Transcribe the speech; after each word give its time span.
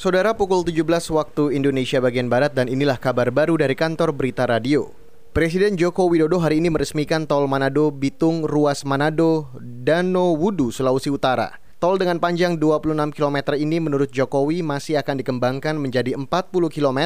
Saudara 0.00 0.32
pukul 0.32 0.64
17 0.64 0.88
waktu 1.12 1.60
Indonesia 1.60 2.00
bagian 2.00 2.32
Barat 2.32 2.56
dan 2.56 2.72
inilah 2.72 2.96
kabar 2.96 3.28
baru 3.28 3.60
dari 3.60 3.76
kantor 3.76 4.16
Berita 4.16 4.48
Radio. 4.48 4.96
Presiden 5.36 5.76
Joko 5.76 6.08
Widodo 6.08 6.40
hari 6.40 6.56
ini 6.56 6.72
meresmikan 6.72 7.28
tol 7.28 7.44
Manado 7.44 7.92
Bitung 7.92 8.48
Ruas 8.48 8.88
Manado 8.88 9.52
Dano 9.60 10.32
Wudu 10.40 10.72
Sulawesi 10.72 11.12
Utara. 11.12 11.52
Tol 11.76 12.00
dengan 12.00 12.16
panjang 12.16 12.56
26 12.56 13.12
km 13.12 13.52
ini 13.60 13.76
menurut 13.76 14.08
Jokowi 14.08 14.64
masih 14.64 14.96
akan 15.04 15.20
dikembangkan 15.20 15.76
menjadi 15.76 16.16
40 16.16 16.28
km. 16.72 17.00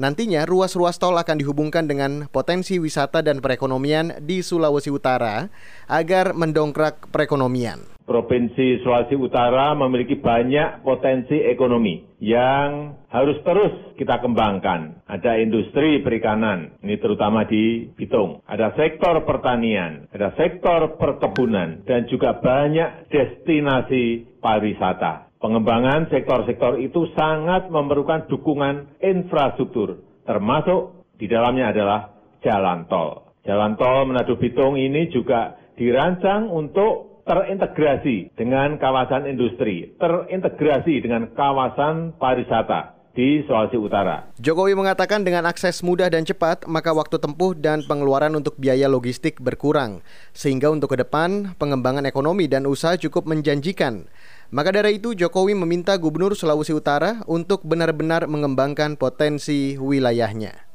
Nantinya 0.00 0.48
ruas-ruas 0.48 0.96
tol 0.96 1.20
akan 1.20 1.44
dihubungkan 1.44 1.92
dengan 1.92 2.24
potensi 2.32 2.80
wisata 2.80 3.20
dan 3.20 3.44
perekonomian 3.44 4.16
di 4.24 4.40
Sulawesi 4.40 4.88
Utara 4.88 5.52
agar 5.92 6.32
mendongkrak 6.32 7.12
perekonomian. 7.12 7.99
Provinsi 8.10 8.82
Sulawesi 8.82 9.14
Utara 9.14 9.70
memiliki 9.78 10.18
banyak 10.18 10.82
potensi 10.82 11.38
ekonomi 11.46 12.18
yang 12.18 12.98
harus 13.06 13.38
terus 13.46 13.94
kita 13.94 14.18
kembangkan. 14.18 15.06
Ada 15.06 15.38
industri 15.38 16.02
perikanan, 16.02 16.74
ini 16.82 16.98
terutama 16.98 17.46
di 17.46 17.86
Bitung. 17.94 18.42
Ada 18.50 18.74
sektor 18.74 19.22
pertanian, 19.22 20.10
ada 20.10 20.34
sektor 20.34 20.98
perkebunan, 20.98 21.86
dan 21.86 22.10
juga 22.10 22.34
banyak 22.42 23.14
destinasi 23.14 24.26
pariwisata. 24.42 25.30
Pengembangan 25.38 26.10
sektor-sektor 26.10 26.82
itu 26.82 27.06
sangat 27.14 27.70
memerlukan 27.70 28.26
dukungan 28.26 28.98
infrastruktur, 28.98 30.02
termasuk 30.26 31.06
di 31.14 31.30
dalamnya 31.30 31.70
adalah 31.70 32.10
jalan 32.42 32.90
tol. 32.90 33.30
Jalan 33.46 33.78
tol 33.78 34.02
Manado 34.02 34.34
Bitung 34.34 34.74
ini 34.74 35.06
juga 35.14 35.54
dirancang 35.78 36.50
untuk 36.52 37.09
terintegrasi 37.26 38.34
dengan 38.38 38.76
kawasan 38.80 39.28
industri, 39.28 39.92
terintegrasi 40.00 41.04
dengan 41.04 41.28
kawasan 41.36 42.16
pariwisata 42.16 43.00
di 43.10 43.42
Sulawesi 43.44 43.76
Utara. 43.76 44.30
Jokowi 44.38 44.78
mengatakan 44.78 45.26
dengan 45.26 45.46
akses 45.46 45.82
mudah 45.82 46.06
dan 46.08 46.22
cepat, 46.22 46.64
maka 46.70 46.94
waktu 46.94 47.18
tempuh 47.18 47.58
dan 47.58 47.82
pengeluaran 47.84 48.32
untuk 48.38 48.54
biaya 48.56 48.86
logistik 48.86 49.42
berkurang. 49.42 50.00
Sehingga 50.30 50.70
untuk 50.70 50.94
ke 50.94 51.02
depan, 51.02 51.58
pengembangan 51.58 52.06
ekonomi 52.06 52.46
dan 52.46 52.64
usaha 52.70 52.94
cukup 52.94 53.26
menjanjikan. 53.26 54.06
Maka 54.50 54.74
dari 54.74 54.98
itu, 54.98 55.14
Jokowi 55.14 55.54
meminta 55.54 55.94
Gubernur 55.94 56.34
Sulawesi 56.34 56.74
Utara 56.74 57.22
untuk 57.26 57.62
benar-benar 57.62 58.26
mengembangkan 58.26 58.98
potensi 58.98 59.78
wilayahnya. 59.78 60.66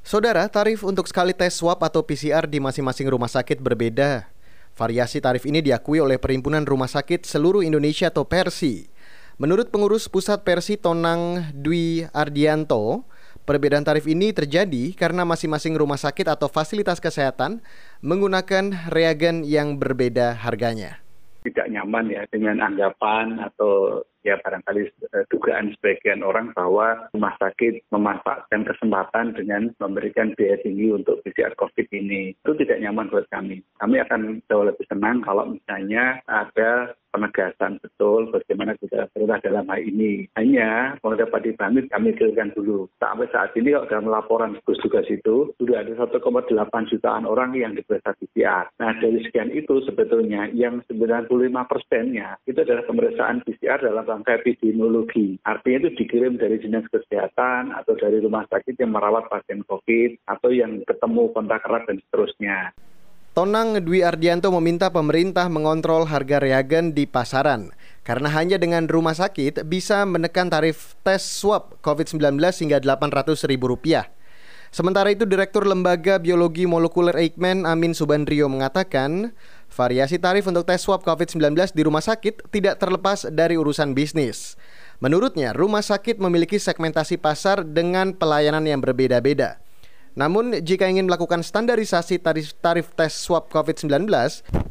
Saudara, 0.00 0.48
tarif 0.48 0.82
untuk 0.82 1.06
sekali 1.06 1.36
tes 1.36 1.52
swab 1.54 1.78
atau 1.84 2.00
PCR 2.00 2.48
di 2.48 2.58
masing-masing 2.58 3.06
rumah 3.12 3.28
sakit 3.28 3.60
berbeda. 3.60 4.26
Variasi 4.74 5.20
tarif 5.20 5.44
ini 5.44 5.60
diakui 5.60 6.00
oleh 6.00 6.16
Perhimpunan 6.16 6.64
Rumah 6.64 6.88
Sakit 6.88 7.26
Seluruh 7.26 7.60
Indonesia 7.60 8.08
atau 8.08 8.24
Persi. 8.24 8.88
Menurut 9.40 9.72
pengurus 9.72 10.08
pusat 10.08 10.44
Persi 10.44 10.76
Tonang 10.76 11.52
Dwi 11.56 12.04
Ardianto, 12.12 13.08
perbedaan 13.48 13.82
tarif 13.82 14.04
ini 14.04 14.36
terjadi 14.36 14.92
karena 14.92 15.24
masing-masing 15.24 15.74
rumah 15.74 15.96
sakit 15.96 16.28
atau 16.28 16.46
fasilitas 16.46 17.00
kesehatan 17.00 17.64
menggunakan 18.04 18.92
reagen 18.92 19.42
yang 19.48 19.80
berbeda 19.80 20.36
harganya. 20.36 21.00
Tidak 21.40 21.72
nyaman 21.72 22.12
ya 22.12 22.22
dengan 22.28 22.60
anggapan 22.60 23.40
atau 23.40 24.04
ya 24.26 24.36
barangkali 24.40 24.82
uh, 25.12 25.24
dugaan 25.32 25.72
sebagian 25.78 26.20
orang 26.20 26.52
bahwa 26.52 27.08
rumah 27.14 27.34
sakit 27.40 27.84
memanfaatkan 27.92 28.68
kesempatan 28.68 29.32
dengan 29.36 29.72
memberikan 29.80 30.32
biaya 30.36 30.60
tinggi 30.60 30.92
untuk 30.92 31.24
PCR 31.24 31.56
COVID 31.56 31.86
ini. 31.92 32.36
Itu 32.36 32.52
tidak 32.56 32.80
nyaman 32.80 33.08
buat 33.08 33.26
kami. 33.32 33.64
Kami 33.80 33.96
akan 34.02 34.44
jauh 34.46 34.66
lebih 34.66 34.84
senang 34.88 35.24
kalau 35.24 35.56
misalnya 35.56 36.20
ada 36.28 36.94
penegasan 37.10 37.82
betul 37.82 38.30
bagaimana 38.30 38.78
kita 38.78 39.10
perintah 39.10 39.42
dalam 39.42 39.66
hal 39.66 39.82
ini. 39.82 40.26
Hanya 40.38 40.96
kalau 41.02 41.18
dapat 41.18 41.50
dipahami 41.50 41.90
kami 41.90 42.14
kirakan 42.14 42.54
dulu. 42.54 42.86
Sampai 43.02 43.26
saat 43.34 43.52
ini 43.58 43.74
kalau 43.74 43.90
dalam 43.90 44.08
laporan 44.08 44.56
gugus 44.62 44.80
tugas 44.82 45.06
itu 45.10 45.52
sudah 45.58 45.82
ada 45.82 45.92
1,8 45.94 46.90
jutaan 46.90 47.24
orang 47.26 47.54
yang 47.58 47.74
diperiksa 47.74 48.14
PCR. 48.16 48.70
Nah 48.78 48.92
dari 48.98 49.20
sekian 49.26 49.50
itu 49.50 49.82
sebetulnya 49.84 50.48
yang 50.54 50.80
95 50.88 51.28
persennya 51.66 52.38
itu 52.46 52.58
adalah 52.62 52.86
pemeriksaan 52.86 53.42
PCR 53.44 53.82
dalam 53.82 54.06
rangka 54.06 54.38
epidemiologi. 54.38 55.36
Artinya 55.44 55.86
itu 55.86 56.06
dikirim 56.06 56.38
dari 56.38 56.62
dinas 56.62 56.86
kesehatan 56.88 57.74
atau 57.74 57.94
dari 57.98 58.22
rumah 58.22 58.46
sakit 58.48 58.78
yang 58.78 58.94
merawat 58.94 59.26
pasien 59.28 59.66
COVID 59.66 60.30
atau 60.30 60.50
yang 60.54 60.82
ketemu 60.86 61.22
kontak 61.34 61.66
erat 61.66 61.84
dan 61.86 61.98
seterusnya. 62.08 62.72
Tonang 63.30 63.78
Dwi 63.86 64.02
Ardianto 64.02 64.50
meminta 64.50 64.90
pemerintah 64.90 65.46
mengontrol 65.46 66.02
harga 66.10 66.42
reagen 66.42 66.90
di 66.90 67.06
pasaran 67.06 67.70
karena 68.02 68.26
hanya 68.26 68.58
dengan 68.58 68.90
rumah 68.90 69.14
sakit 69.14 69.70
bisa 69.70 70.02
menekan 70.02 70.50
tarif 70.50 70.98
tes 71.06 71.22
swab 71.22 71.78
COVID-19 71.78 72.42
hingga 72.42 72.82
Rp800.000. 72.82 73.54
Sementara 74.74 75.14
itu 75.14 75.30
Direktur 75.30 75.62
Lembaga 75.62 76.18
Biologi 76.18 76.66
Molekuler 76.66 77.14
Eijkman 77.14 77.70
Amin 77.70 77.94
Subandrio 77.94 78.50
mengatakan 78.50 79.30
variasi 79.70 80.18
tarif 80.18 80.50
untuk 80.50 80.66
tes 80.66 80.82
swab 80.82 81.06
COVID-19 81.06 81.70
di 81.70 81.86
rumah 81.86 82.02
sakit 82.02 82.50
tidak 82.50 82.82
terlepas 82.82 83.30
dari 83.30 83.54
urusan 83.54 83.94
bisnis. 83.94 84.58
Menurutnya, 84.98 85.54
rumah 85.54 85.86
sakit 85.86 86.18
memiliki 86.18 86.58
segmentasi 86.58 87.14
pasar 87.22 87.62
dengan 87.62 88.10
pelayanan 88.10 88.66
yang 88.66 88.82
berbeda-beda. 88.82 89.62
Namun, 90.18 90.58
jika 90.66 90.90
ingin 90.90 91.06
melakukan 91.06 91.46
standarisasi 91.46 92.18
tarif, 92.18 92.50
tarif 92.58 92.90
tes 92.98 93.14
swab 93.14 93.46
COVID-19, 93.46 94.10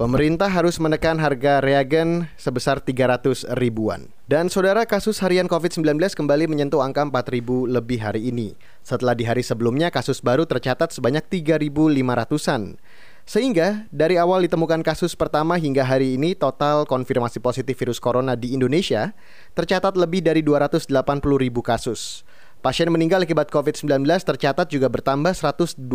pemerintah 0.00 0.48
harus 0.48 0.80
menekan 0.80 1.20
harga 1.20 1.60
reagen 1.60 2.28
sebesar 2.40 2.80
300 2.80 3.44
ribuan. 3.60 4.08
Dan 4.26 4.48
saudara 4.48 4.88
kasus 4.88 5.20
harian 5.20 5.46
COVID-19 5.46 6.00
kembali 6.16 6.48
menyentuh 6.48 6.80
angka 6.80 7.04
4.000 7.04 7.68
lebih 7.68 8.00
hari 8.00 8.32
ini. 8.32 8.56
Setelah 8.80 9.12
di 9.12 9.28
hari 9.28 9.44
sebelumnya 9.44 9.92
kasus 9.92 10.24
baru 10.24 10.48
tercatat 10.48 10.90
sebanyak 10.96 11.28
3.500-an. 11.28 12.80
Sehingga 13.26 13.90
dari 13.90 14.22
awal 14.22 14.46
ditemukan 14.46 14.86
kasus 14.86 15.18
pertama 15.18 15.58
hingga 15.58 15.82
hari 15.82 16.14
ini 16.14 16.38
total 16.38 16.86
konfirmasi 16.86 17.42
positif 17.42 17.74
virus 17.74 17.98
corona 17.98 18.38
di 18.38 18.54
Indonesia 18.54 19.10
tercatat 19.58 19.98
lebih 19.98 20.22
dari 20.22 20.46
280 20.46 20.94
ribu 21.34 21.58
kasus. 21.58 22.22
Pasien 22.64 22.90
meninggal 22.90 23.22
akibat 23.22 23.52
COVID-19 23.52 24.02
tercatat 24.04 24.66
juga 24.72 24.90
bertambah 24.90 25.36
128 25.36 25.86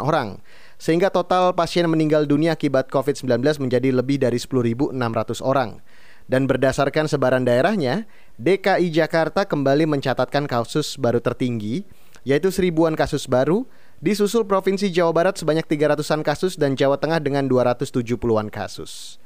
orang, 0.00 0.40
sehingga 0.80 1.12
total 1.12 1.52
pasien 1.52 1.84
meninggal 1.90 2.24
dunia 2.24 2.56
akibat 2.56 2.88
COVID-19 2.88 3.44
menjadi 3.60 3.92
lebih 3.92 4.16
dari 4.22 4.40
10.600 4.40 4.96
orang. 5.44 5.84
Dan 6.26 6.50
berdasarkan 6.50 7.06
sebaran 7.06 7.46
daerahnya, 7.46 8.10
DKI 8.42 8.90
Jakarta 8.90 9.46
kembali 9.46 9.86
mencatatkan 9.86 10.50
kasus 10.50 10.98
baru 10.98 11.22
tertinggi, 11.22 11.86
yaitu 12.26 12.50
seribuan 12.50 12.98
kasus 12.98 13.30
baru, 13.30 13.62
disusul 14.02 14.42
Provinsi 14.42 14.90
Jawa 14.90 15.14
Barat 15.14 15.38
sebanyak 15.38 15.70
300-an 15.70 16.26
kasus 16.26 16.58
dan 16.58 16.74
Jawa 16.74 16.98
Tengah 16.98 17.22
dengan 17.22 17.46
270-an 17.46 18.50
kasus. 18.50 19.22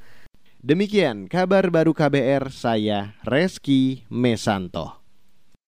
Demikian 0.60 1.24
kabar 1.24 1.72
baru 1.72 1.96
KBR, 1.96 2.52
saya 2.52 3.16
Reski 3.24 4.04
Mesanto. 4.12 4.99